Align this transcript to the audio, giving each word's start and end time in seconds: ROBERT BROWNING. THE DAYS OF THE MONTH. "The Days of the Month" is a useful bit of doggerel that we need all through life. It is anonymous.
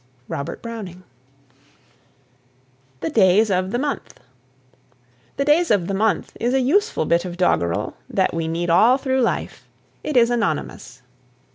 ROBERT 0.27 0.63
BROWNING. 0.63 1.03
THE 3.01 3.11
DAYS 3.11 3.51
OF 3.51 3.69
THE 3.69 3.77
MONTH. 3.77 4.19
"The 5.37 5.45
Days 5.45 5.69
of 5.69 5.85
the 5.85 5.93
Month" 5.93 6.35
is 6.39 6.55
a 6.55 6.59
useful 6.59 7.05
bit 7.05 7.23
of 7.23 7.37
doggerel 7.37 7.95
that 8.09 8.33
we 8.33 8.47
need 8.47 8.71
all 8.71 8.97
through 8.97 9.21
life. 9.21 9.67
It 10.03 10.17
is 10.17 10.31
anonymous. 10.31 11.03